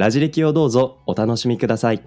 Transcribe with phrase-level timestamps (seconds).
[0.00, 2.02] ラジ歴をどうぞお楽しみください。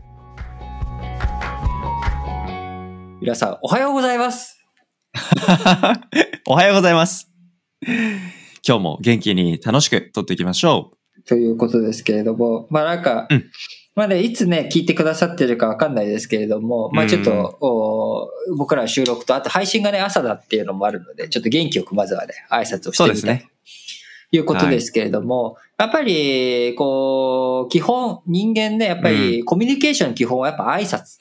[3.22, 4.58] 皆さんおはようございます
[6.48, 7.30] おはようございます。
[8.68, 10.94] 今日も元気に楽しく撮っていきましょ
[11.28, 13.46] ということですけれどもまあなんか、うん
[13.94, 22.94] まあねいつね聞いてくださってるかわかんないですけれどもまあちょっと、うんお僕らの収録とあと配信がね朝だっていうのもあるのでちょっと元気よくまずはね挨拶をう。
[22.96, 23.53] してみたいそうですね。
[24.38, 31.20] いうことですけれども、やっぱり、こう、基本、人間ね、やっぱり、コミュニケーションの基本はやっぱ挨拶。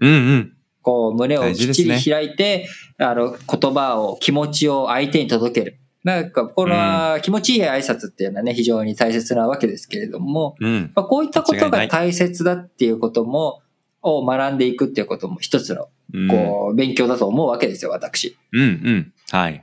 [0.00, 0.52] うんうん。
[0.82, 5.78] こう、胸をきっちり開いて、あの、言葉を、気持ちを相手に届ける。
[6.04, 10.92] なんか、この、気持ちいい挨拶っていうのはね、非常に大切なわけですけれども、うん。
[10.94, 13.62] まあ、こういったことが大切だっていうことも、
[14.00, 18.36] を学んでいくっていうことも一つの、うんこう、勉強だと思うわけですよ、私。
[18.52, 19.12] うんうん。
[19.30, 19.62] はい。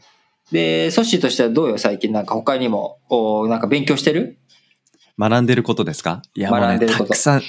[0.52, 2.12] で、ソッシーとしてはどうよ、最近。
[2.12, 4.38] なんか他にも、おなんか勉強してる？
[5.18, 6.22] 学んでることですか？
[6.36, 7.06] いや学んでること。
[7.06, 7.42] たくさん、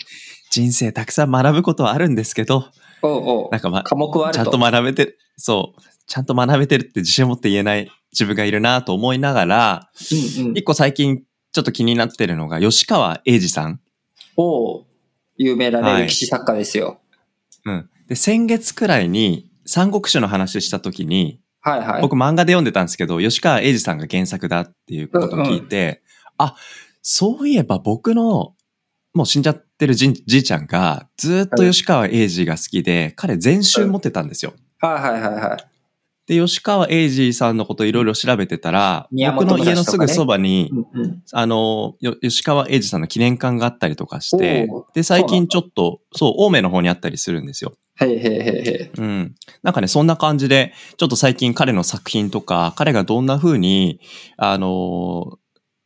[0.51, 2.71] 人生たくさん学ぶことはあるんですけど、
[3.03, 3.49] おうおう。
[3.51, 4.45] なんかま、科目はあると。
[4.45, 9.91] ちゃんと学べてる、そう、ちゃんと学べてるって自信を持って言えない自分がいるなと思いながら、
[10.39, 10.57] うんうん。
[10.57, 13.81] 一個最近ちょっと気になってるのが、吉川英治さん。
[14.37, 14.85] おう。
[15.37, 16.03] 有名なね、はい。
[16.05, 17.01] 歴史作家ですよ。
[17.65, 17.91] うん。
[18.09, 22.03] で、先月くらいに、三国志の話した時に、はいはい。
[22.03, 26.01] 僕漫画で読んでたんですけど、吉川英治さんが原作だっていうことを聞いて、
[26.39, 26.55] あ、
[27.03, 28.55] そういえば僕の、
[29.15, 34.55] もう死んじゃってるじいちゃんが、ずっと吉川英治が好きで、彼全集持ってたんですよ。
[34.79, 35.76] はいはいはいはい。
[36.27, 47.75] で、吉川英治さんのこといろいろ調べてたら、宮本僕の家のすぐそばに、うんうんあの、よ吉川英治さんの記念館があったりとかしてで、最近ちょっと、そう、青梅の方にあったりするんですよ。
[48.01, 48.29] へいへいへい
[48.69, 49.01] へい。
[49.01, 49.35] うん。
[49.63, 54.01] なんかね、そんな感じで、ちょっと最近彼の作品とか、彼がどんな風に、
[54.37, 55.37] あのー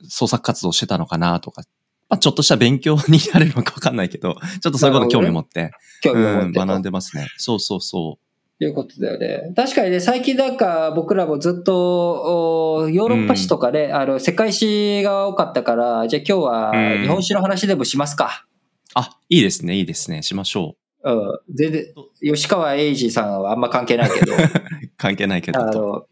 [0.08, 1.62] 創作活動してたのかなとか、
[2.08, 6.66] まあ、ちょっとした勉強になれるのかわかんないけど、ちょっとそういうこと興味持って、興味を持うん、ってと。
[6.66, 7.28] 学んでますね。
[7.36, 8.18] そうそうそ
[8.64, 9.52] いうことだよね。
[9.56, 18.46] 確かにね、最近なんか僕らもずっと、おヨーロッパ史とかね、あの、世界史が多かったから、じゃあ今日はうん日本史の話でもしますか。
[18.46, 18.92] う。
[18.94, 20.22] あ、いいですね、いいですね。
[20.22, 21.38] しましょうん。
[21.54, 21.86] 全然、
[22.22, 24.36] 吉川英治さんはあんま関係ないけど、う。
[24.98, 25.66] 関係ないけどと。
[25.66, 26.06] あの、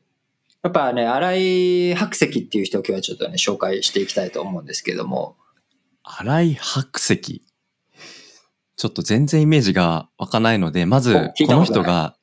[0.62, 5.36] やっぱね、新井白石っていう人を今日はちょっとね、紹介していきたいと思うんですけども、
[6.02, 7.42] 荒井白石。
[8.76, 12.16] ちょっと全然イメージが湧かないので、まず、この人が、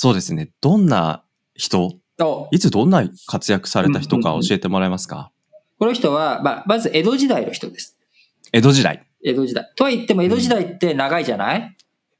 [0.00, 1.24] そうですね、どんな
[1.56, 1.98] 人？
[2.20, 5.32] おいつどんな活躍された人か教えてもらえますか、
[5.80, 7.98] この人は、まあ、まず江戸時代の人です。
[8.52, 9.04] 江戸時代。
[9.24, 9.72] 江戸時代。
[9.74, 11.76] とは言っても江戸時代って長いじゃない、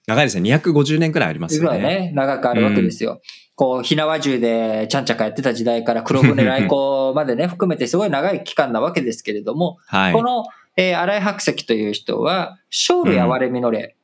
[0.08, 0.52] 長いですね。
[0.52, 1.78] 250年くらいありますよね。
[1.78, 3.20] ね、長くあるわけですよ。
[3.54, 10.12] こう、火縄銃でちゃんちゃかやってた時代から黒船来航までね、含めてすごい長い期間なわけですけれども、はい。
[10.12, 10.46] この、
[10.76, 13.94] えー、荒井白石という人は、生類憐れみの例。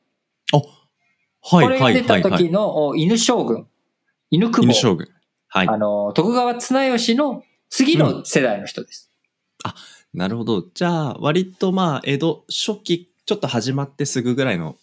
[1.47, 2.43] はいこれが出たはいはいはい。
[2.43, 3.67] 時のお犬将軍、
[4.31, 5.07] 犬久保、犬将軍。
[5.47, 5.77] はいあ。
[5.77, 9.11] の、徳川綱吉の次の世代の人です。
[10.13, 10.63] なるほど。
[10.73, 14.77] じゃあ、割とまあ、江戸初期、ちょっと始まってすぐぐらいの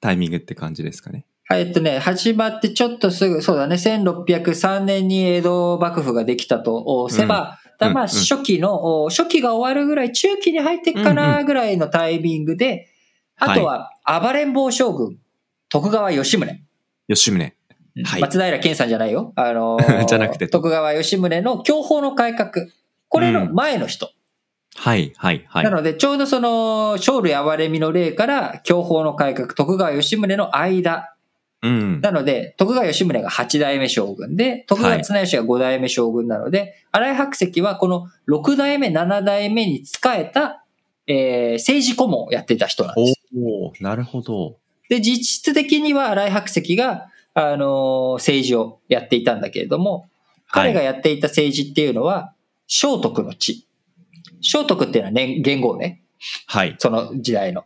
[0.00, 1.24] タイミングって感じですかね。
[1.44, 12.88] はい、えっとね、始まってちょっとすぐ、そうだね、1603年に江戸幕府ができたとおせば、だまあうんうん初期の、お初期が終わるぐらい、中期に入ってっかうんなぐらいのタイミングで、
[13.36, 15.16] あとは暴れん坊将軍、
[15.70, 16.60] 徳川吉宗。
[17.08, 17.52] 吉宗。
[18.04, 19.32] はい松平健さんじゃないよ。
[19.36, 22.66] あのー じゃなくて徳川吉宗の享保の改革。
[23.08, 24.10] これの前の人。
[24.76, 25.70] はいはいはいな。
[25.70, 31.14] ので、ちょうどその、生類憐れみの例から、享保の改革、徳川吉宗の間。
[31.62, 32.00] うん。
[32.00, 40.64] なので、徳川吉宗が8代目将軍で、徳川綱吉が5代目将軍なので、荒井白石はこの6代目、7代目に仕えた、
[41.08, 43.20] えー政治顧問をやっていた人なんです。
[43.36, 44.58] おおなるほど。
[44.88, 50.08] で、実質的には荒井白石が、あのー政治をやっていたんだけれども、
[50.50, 50.86] 彼がはい。
[50.86, 52.32] やっていた政治っていうのは、
[52.66, 53.66] 聖徳の地。
[54.42, 56.02] 聖徳っていうのは年元号ね。
[56.46, 56.76] はい。
[56.78, 57.64] その時代の。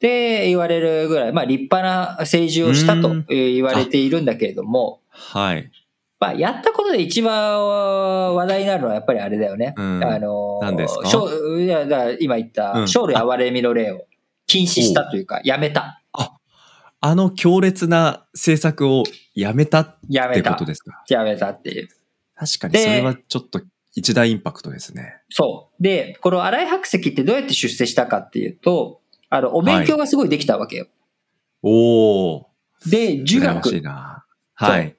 [0.00, 5.70] で、言われるぐらい、まあ立派な政治をしたと言われているんだけれども、はい。
[6.20, 7.66] まあやったことで一番
[8.34, 9.74] 話題になるのはやっぱりあれだよね。
[9.76, 11.08] うんあのー何ですか？
[11.08, 14.06] 小いやだ今言った、うん勝利憐れみの例を
[14.46, 16.02] 禁止したというか、やめた。
[17.04, 19.04] あ、あの強烈な政策を
[19.34, 20.64] やめたってこと。
[20.64, 21.02] ですか？
[21.08, 21.88] やめたっていう。
[22.36, 23.60] 確かにでそれはちょっと
[23.94, 25.16] 一大インパクトですね。
[25.30, 25.82] そう。
[25.82, 30.86] で、この荒井白石ってどうやって出世したかっていうと、あの、お勉強がすごいできたわけよ。
[31.62, 32.46] おお。
[32.86, 33.84] で、儒羨ましい学。
[33.84, 34.24] な。
[34.54, 34.96] はい。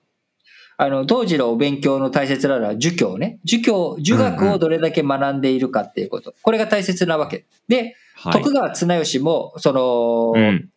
[0.78, 3.40] あの、当時のお勉強の大切なのは儒教ね。
[3.44, 6.34] 儒教、儒学をどれだけ学んでいるかっていうこと。
[6.42, 7.46] これが大切なわけ。
[7.68, 8.34] で、はい。
[8.34, 10.70] 徳川綱吉も、その、うん。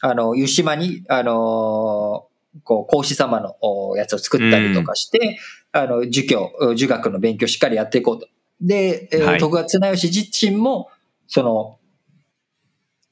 [0.00, 2.28] あの、湯島に、あのー
[2.64, 5.38] こう、孔子様のおやつを作ったりとかして、
[5.72, 8.28] あの、儒教、儒学の勉強をしっかりやっていこうと。
[8.60, 10.90] で、えーはい徳川綱吉自身も、
[11.26, 11.78] その、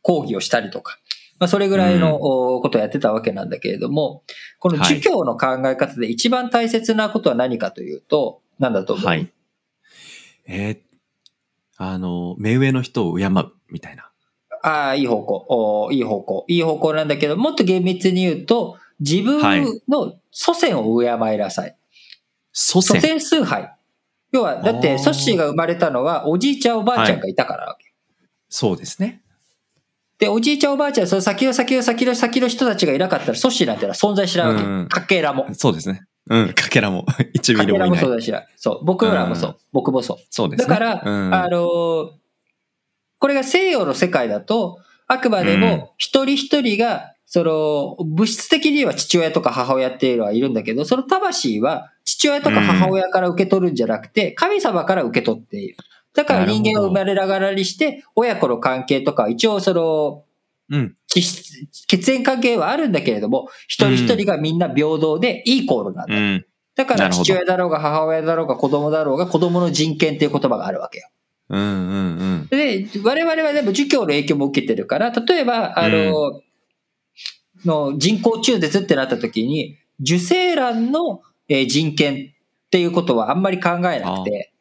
[0.02, 0.98] 講義をしたりとか、
[1.38, 4.22] まあ、それぐらいのおことをやってたわけなんだけれども、
[4.58, 9.30] この儒教の考え方で一番大切なことは何かというと、何だと思う、はい。
[10.46, 10.78] えー
[11.78, 14.10] あの、目上の人を敬うみたいな。
[14.66, 15.92] ああ、いい方向お。
[15.92, 16.44] いい方向。
[16.48, 19.40] いい方向なんだけど、もっと厳密に言うと、自分
[19.88, 21.76] の祖先を敬いなさい。
[22.52, 23.00] 祖祖先。
[23.00, 23.72] 先崇拝。
[24.32, 27.92] 要は、だって、ソッシーが生まれたのは、おじいちゃんおばあちゃんがいたからなわけ。
[28.48, 29.22] そうですね。
[30.18, 34.64] で、おじいちゃんおばあちゃん、その先の先の先の先の人たちがいなかったら、ソッシーなんてのは存在しないわけ。
[34.64, 35.46] うんかけらも。
[35.54, 36.02] そうですね。
[36.28, 36.52] うん。
[36.54, 38.04] かけらも1かけらもミリもいない。
[38.04, 38.48] 存在しない。
[38.56, 38.84] そう。
[38.84, 39.50] 僕らもそう。
[39.50, 40.16] うん僕もそう。
[40.30, 40.68] そうですね。
[40.68, 42.25] だから、うん、あのー
[43.26, 44.78] これが西洋の世界だと、
[45.08, 55.76] あくまでうんも一人一人が、その、物質的には父親とか母親っていうのはいるんだけど、その魂は父親とか母親から受け取るんじゃなくて、神様から受け取っている。
[56.14, 60.22] だから人間は生まれながらにして、親子の関係とか、一応その、
[60.70, 60.94] うん。
[61.08, 66.14] 血縁関係はあるんだけれども、一人一人がみんな平等でイーコールなんだ。
[66.14, 66.46] うん。
[66.76, 71.08] だから父親だろうが母親だろうが子供だろうが子供の人権っていう言葉があるわけよ。
[71.48, 71.60] うん。
[71.60, 71.64] う
[72.44, 72.46] ん。
[72.48, 76.42] で、我々はでも儒教の影響も受けてるから、例えば、あの、
[77.64, 82.32] の人工中絶ってなった時に、受精卵のえー人権
[82.66, 84.52] っていうことはあんまり考えなくて、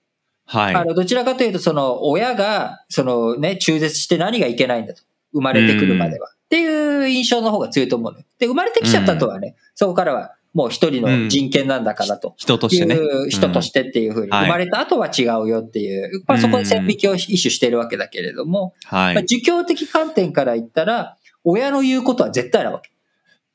[0.45, 0.75] はい。
[0.75, 5.01] あの、どちらかというと、その、親が、そのね、中絶して何がいけないんだと。
[5.33, 6.29] 生まれてくるまでは。
[6.29, 8.25] っていう印象の方が強いと思う。
[8.37, 12.29] で、生まれてきちゃったとはね、そこからはもう一人の人権なんだからと。
[12.29, 12.95] い人としてね。
[12.95, 19.25] う人としてっていうふうに、はい生まれた後は違うよっていう、まあそこで線引きを一種してるわけだけれども、まあ、はい。
[19.25, 22.89] 儒教的観点から言ったら、親の言うことは絶対なわけ。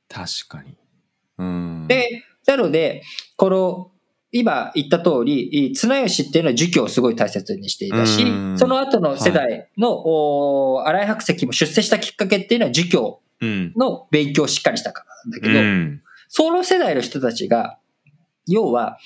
[0.08, 0.76] 確かに。
[1.38, 1.86] うん。
[1.88, 3.02] で、なので、
[3.36, 3.90] この、
[4.30, 13.72] 今言った通り、綱吉っていうのは儒教をすごい大切にしていたしうん、その後の世代の、お荒井白石も出世したきっかけっていうのは儒教うん。
[13.74, 16.02] の勉強をしっかりしたからなんだうけど、ん。
[16.32, 17.78] その世代の人たちが、
[18.46, 18.98] 要は、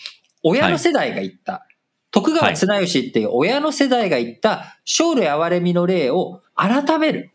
[0.43, 1.67] 親の世代が言った、
[2.11, 7.32] 徳川綱吉っていう親の世代が言った、生類憐れみの例を改める。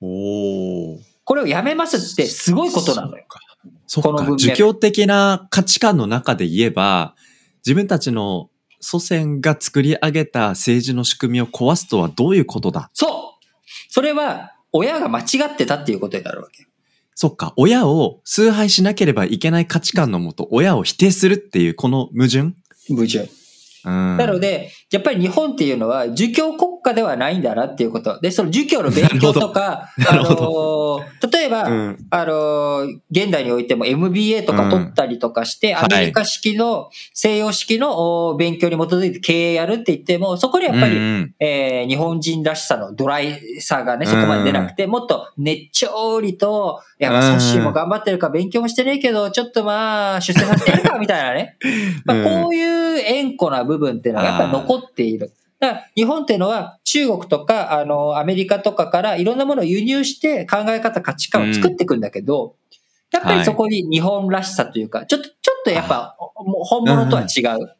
[0.00, 0.98] おお。
[1.24, 3.24] これをやめますってすごいことなのよ。
[3.88, 4.00] そ。
[4.00, 7.16] この文脈儒教的な価値観の中で言えば、
[7.66, 8.48] 自分たちの
[8.78, 12.90] 祖先が作り上げた政治の仕組みを壊すとはどういうことだ？
[12.94, 13.44] そう
[13.90, 16.68] それは、親が間違ってたっていうことになるわけ。
[17.18, 17.54] そっか。
[17.56, 22.52] 親を崇拝しなければいけない価値観のもと、親を否定するっていうこの矛盾？
[22.88, 23.30] 矛盾。
[23.86, 24.16] うん。
[24.16, 28.20] なので、やっぱり日本っていうのは、儒教国家ではないんだなっていうこと。
[28.20, 32.06] で、その儒教の勉強とか、あのー、例えば、うん。
[32.10, 51.56] あのー、現代においても MBA とか取ったりとかして、うんアメリカ式の、西洋式のお勉強に基づいて経営やるって言っても、そこにやっぱり、うんえー日本人らしさのドライさがね、そこまで出なくて、もっと熱調理と、いや、まあうんソッシーも頑張ってるから勉強もしてねえけど、ちょっとまあ、出世させてやるか、みたいなね。
[52.04, 55.32] まあ、こういう円弧な部分っていうのがやっぱり残っている。
[55.60, 62.56] だから日本っていうのは中国とかあのアメリカとかからいろんなものを輸入して考え方価値観を作っていくんだけど、
[63.10, 67.76] やっぱりそこに日本らしさというか、ちょっと、ちょっとやっぱ本物とは違う。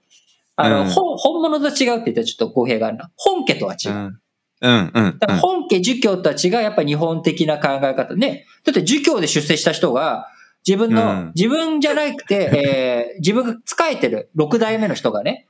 [0.57, 3.11] あの、うん本本物と違うって言ったらちょっと語弊があるな。
[3.17, 3.93] 本家とは違う。
[3.93, 4.21] うん。
[4.61, 4.91] うん。
[4.95, 5.19] うん。
[5.19, 8.47] だから本家儒教とは違う、やっぱり日本的な考え方ね。
[8.65, 10.29] だって儒教で出世した人が、
[10.67, 15.47] 自分の、うん自分じゃなくて、えー 自分が仕えてる六代目の人がね、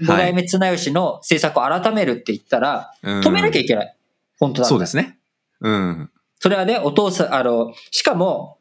[0.00, 3.96] 五代目綱吉の政策を改めるって言ったら、うん止めなきゃいけない。
[4.38, 5.18] 本当だそうですね。
[5.60, 6.10] うん。
[6.38, 8.58] それはね、お父さん、あの、しかも、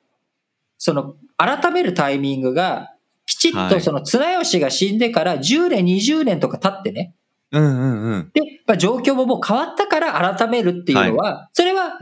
[0.77, 2.93] その、改めるタイミングが、
[3.25, 7.13] きちっはいとその綱吉が死んでから10年、20年とか経ってね。
[7.51, 8.31] うんうんうん。
[8.33, 11.97] で、まあ、状況ももう変わったから改めるっていうのは、それは。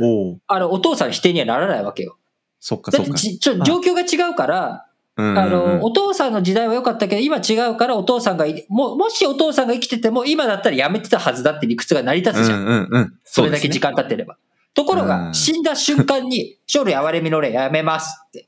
[0.48, 2.18] あの、お父さんの否定にはならないわけよ。
[2.60, 3.18] そっかそってか。
[3.18, 4.84] じちょ状況が違うから、
[5.16, 12.60] うんうんあの、お父さんの時代は良かったけど、今違うからお父さんがい、も、もしお父さんが生きてても、今だったらやめてたはずだって理屈が成り立つじゃん。
[12.60, 13.13] うんうんうん。
[13.24, 14.38] それだけ時間経ってれば。
[14.75, 18.48] ところうが、ん死んだ瞬間に、生類憐れみの霊やめますって。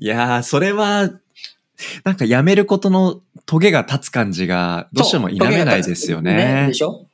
[0.00, 1.10] いやー、それは、
[2.04, 6.66] なんかやめることのトゲが立つ感じが、どうしても否めないですよね。
[6.68, 7.06] でしょ？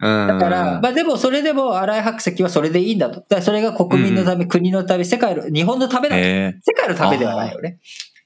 [0.00, 0.28] うん。
[0.28, 3.22] だから、まあでもそれでも荒井白石はそれでいいんだと。
[3.28, 6.20] だそれが国民のため、国のため、世界の、日本のためだと。
[6.20, 7.78] え世界のためではないよね。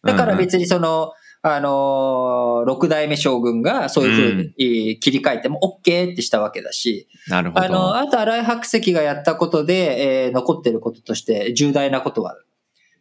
[0.04, 1.12] だから別にその、
[1.44, 7.64] あのー六代目将軍がそういうふうにえー切り替えても OK ってしたわけだし、ーなるほど。
[7.64, 12.36] あの、あと荒井白石がやったことで、えー残ってることとして重大なことは、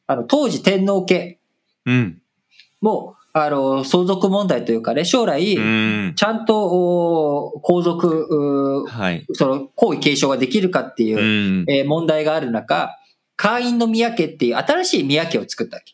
[0.08, 1.40] あの、当時天皇家
[1.86, 2.21] うん。
[2.82, 6.14] も、あの、相続問題というかね、将来、うん。
[6.16, 9.26] ちゃんとお皇族、はい。
[9.34, 11.22] その皇位継承ができるかっていうう、
[11.64, 11.66] ん。
[11.70, 12.98] えー問題がある中、
[13.38, 15.94] 会員の宮家っていう新しい宮家を作ったわけ。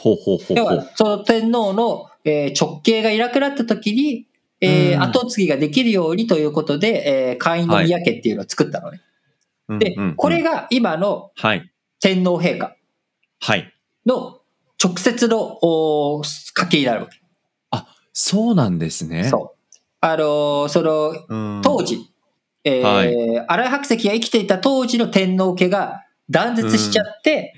[0.00, 4.26] ほうほうほうほう。、要はその天皇の、えー直系がいなくなった時に、
[4.60, 9.00] えーうん後継ぎができるようにということで、えー会員の宮家っていうのを作ったのね。
[9.78, 11.70] でうんうんうん、これが今のはい。
[12.00, 12.74] 天皇陛下
[13.40, 13.74] はい。
[14.82, 17.18] の直接のお家系になるわけ。
[18.20, 19.28] そうなんですね。
[19.28, 19.76] そう。
[20.00, 21.62] あのーその、うん。
[21.62, 22.00] 当時、
[22.64, 27.54] えーはい荒井白石が生きていた当時の天皇家が断絶しちゃって、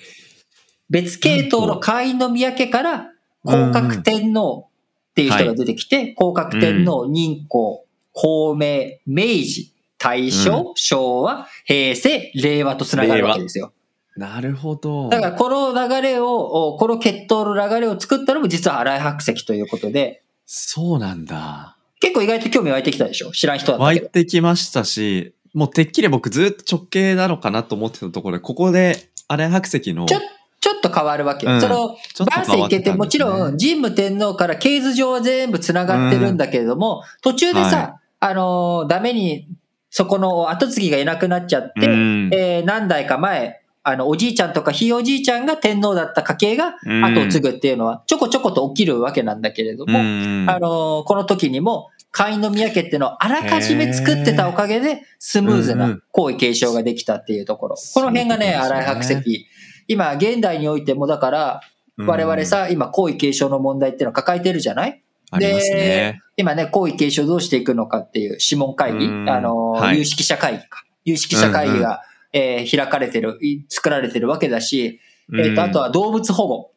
[0.90, 3.10] 別系統の会員の宮家から、
[3.42, 13.72] 皇格天皇っていう人が出てきて、皇格天皇、仁皇、孔明、明治、大正、昭和、平成、令和と繋がるわけですよ。
[14.16, 15.08] なるほど。
[15.08, 21.76] だからこの流れを、おこの血統の流れを作ったのも実は荒井白石ということで、そうなんだ。
[22.00, 23.30] 結構意外と興味湧いてきたでしょ？
[23.30, 24.00] 知らん人だった湧い。
[24.08, 30.20] てきましたし、もうてっきり僕ずっと直系なのかなと思ってたところで、ここで荒井白石の、ちょ
[30.60, 31.52] ちょっと変わるわけよ。
[31.52, 39.46] うんその、ちょっと万世変わってもちろん、神武天皇から系図上は全部繋がってるんだけれども、途中でさ、はあのー、ダメに、
[39.88, 47.04] そこの後継ぎがいなくなっちゃって、うんえー何代か前、あの、おじいちゃんとかひいおじいちゃんが天皇だった家系がうん。
[47.04, 50.46] 後を継ぐっていうのは、ちょこちょこと起きるわけなんだけれども、うん。
[50.48, 57.76] あのー、この時にも、会員の宮家っていうのをあらかじめ作ってたおかげで、スムーズなん皇位継承ができたっていうところ。
[57.94, 59.46] この辺がね、荒井白石。
[59.86, 61.60] 今、現代においても、だから、
[61.98, 65.02] 我々、さ、今、皇位継承の問題っていうのを抱えてるじゃない？
[65.30, 66.20] ありますね。
[66.36, 69.30] 今ね、皇位継承どうしていくのかっていう諮問会議、うん。
[69.30, 70.82] あの有識者会議か。
[71.04, 75.00] 有識者会議が、えー開かれてる、い作られてるわけだし、
[75.36, 76.70] えっと、あとは動物保護。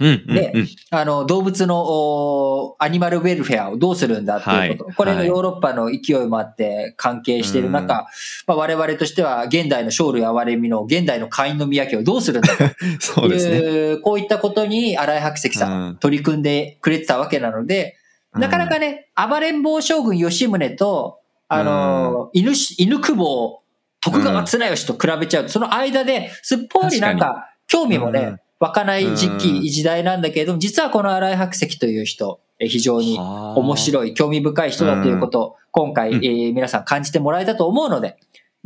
[0.00, 0.68] うん、うんでうん。
[0.90, 4.84] あの、動物のおアニマルウェルフェアをどうするんだっていうこと。
[4.86, 4.94] はい。
[4.94, 8.06] これがはいヨーロッパの勢いもあって関係している中、
[8.46, 12.64] まあ、我々としては現代の生類憐れみの現代の会員の宮家をどうするんだと。
[12.98, 13.58] そうですね。
[13.58, 15.96] いう、こういったことに荒井白石さん、うん。
[15.96, 17.96] 取り組んでくれてたわけなので、
[18.32, 23.60] なかなかね、暴れん坊将軍吉宗と、あの、犬し、犬久保、
[24.04, 33.78] 徳川綱吉と比べちゃうと、その間ですっぽりなんか、興味もねうん、湧かない時うん期、時代なんだけれども、実はこの荒井白石という人、え非常に面い。
[33.78, 38.16] 白い、興味深い人だということを、今回、うんえー皆さん感じてもらえたと思うので、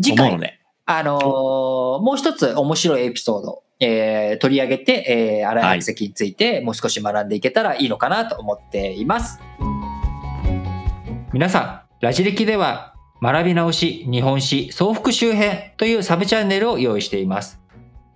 [0.02, 0.58] 次回思うの、で。
[0.86, 1.22] あのー
[2.02, 9.38] もう一つ面白いエピソード、えー取り上げて、えー、荒井白石についてもう少し学んでいけたらいいのかなと思っています。
[11.32, 17.60] 皆さん、ラジ歴では、学び直し日本史総復習編というサブチャンネルを用意しています。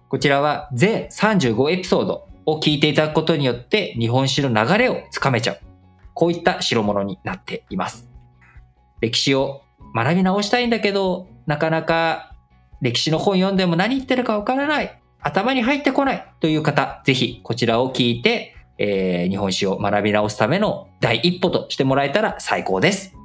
[0.09, 5.59] こちらは全35エピソードを聞いていただくことによって日本史の流れをつかめちゃう。
[6.15, 8.09] こういった代物になっています。
[9.01, 9.63] 歴史を
[9.95, 12.35] 学び直したいんだけど、なかなか
[12.81, 14.99] 歴史の本読んでも何言ってるかわからない。
[15.21, 23.22] 頭に入ってこないという方、ぜひこちらを聞いて、えー日本史を学び直すための第一歩としてもらえたら最高です。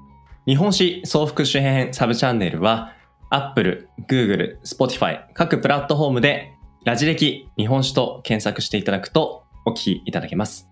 [0.48, 2.94] 日本史総復習編サブチャンネルは
[3.30, 6.54] Apple、Google、Spotify 各プラットフォームで
[6.86, 10.70] ラジ歴日本史と検索していただくとお聞きいただけます。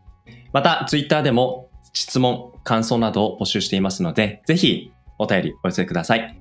[0.54, 6.40] また Twitter でも質問、感想などを募集していますのでぜひお便りお寄せください。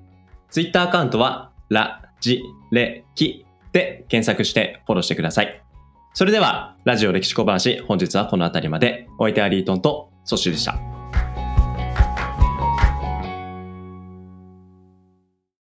[0.50, 5.60] Twitter アカウントはラジレキで検索してフォローしてください。
[6.12, 10.93] それではラジオ歴史小話本日はこの辺りまでお相手はリートンとソッシーでした。